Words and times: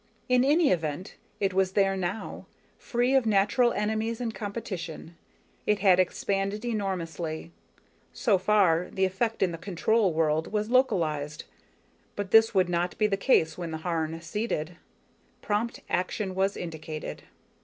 __In 0.35 0.43
any 0.43 0.71
event, 0.71 1.15
it 1.39 1.53
was 1.53 1.73
there 1.73 1.95
now. 1.95 2.47
Free 2.79 3.13
of 3.13 3.27
natural 3.27 3.71
enemies 3.71 4.19
and 4.19 4.33
competition, 4.33 5.15
it 5.67 5.77
had 5.77 5.99
expanded 5.99 6.65
enormously. 6.65 7.51
So 8.11 8.39
far, 8.39 8.89
the 8.91 9.05
effect 9.05 9.43
in 9.43 9.51
the 9.51 9.59
control 9.59 10.11
world 10.11 10.51
was 10.51 10.71
localized, 10.71 11.43
but 12.15 12.31
this 12.31 12.51
would 12.51 12.67
not 12.67 12.97
be 12.97 13.05
the 13.05 13.15
case 13.15 13.59
when 13.59 13.69
the 13.69 13.85
Harn 13.85 14.19
seeded. 14.21 14.75
Prompt 15.43 15.81
action 15.87 16.33
was 16.33 16.57
indicated. 16.57 17.21